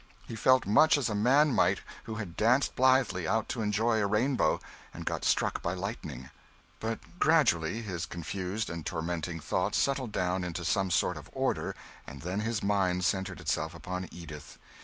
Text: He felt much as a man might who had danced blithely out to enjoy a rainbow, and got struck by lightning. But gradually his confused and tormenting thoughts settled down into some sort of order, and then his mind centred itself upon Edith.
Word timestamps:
He 0.27 0.35
felt 0.35 0.65
much 0.65 0.97
as 0.97 1.09
a 1.09 1.13
man 1.13 1.53
might 1.53 1.81
who 2.05 2.15
had 2.15 2.35
danced 2.35 2.75
blithely 2.75 3.27
out 3.27 3.47
to 3.49 3.61
enjoy 3.61 3.99
a 3.99 4.07
rainbow, 4.07 4.59
and 4.95 5.05
got 5.05 5.23
struck 5.23 5.61
by 5.61 5.75
lightning. 5.75 6.31
But 6.79 7.19
gradually 7.19 7.83
his 7.83 8.07
confused 8.07 8.71
and 8.71 8.83
tormenting 8.83 9.39
thoughts 9.39 9.77
settled 9.77 10.11
down 10.11 10.43
into 10.43 10.65
some 10.65 10.89
sort 10.89 11.17
of 11.17 11.29
order, 11.33 11.75
and 12.07 12.23
then 12.23 12.39
his 12.39 12.63
mind 12.63 13.05
centred 13.05 13.39
itself 13.39 13.75
upon 13.75 14.07
Edith. 14.11 14.57